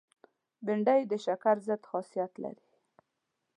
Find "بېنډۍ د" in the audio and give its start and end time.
0.65-1.13